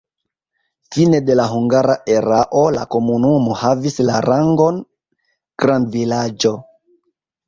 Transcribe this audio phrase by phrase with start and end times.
[0.95, 4.79] Fine de la hungara erao la komunumo havis la rangon
[5.65, 6.55] grandvilaĝo.